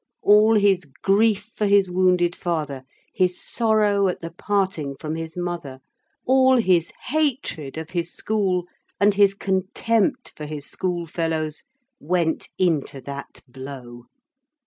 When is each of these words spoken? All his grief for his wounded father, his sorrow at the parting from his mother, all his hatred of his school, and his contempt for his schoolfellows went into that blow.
All 0.23 0.55
his 0.55 0.85
grief 0.85 1.51
for 1.55 1.67
his 1.67 1.91
wounded 1.91 2.35
father, 2.35 2.85
his 3.13 3.39
sorrow 3.39 4.07
at 4.07 4.19
the 4.19 4.31
parting 4.31 4.95
from 4.95 5.13
his 5.13 5.37
mother, 5.37 5.79
all 6.25 6.57
his 6.57 6.91
hatred 7.09 7.77
of 7.77 7.91
his 7.91 8.11
school, 8.11 8.65
and 8.99 9.13
his 9.13 9.35
contempt 9.35 10.33
for 10.35 10.47
his 10.47 10.65
schoolfellows 10.65 11.65
went 11.99 12.49
into 12.57 12.99
that 13.01 13.41
blow. 13.47 14.05